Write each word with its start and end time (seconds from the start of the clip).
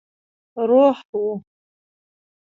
روح 0.69 0.97
وو. 1.19 1.27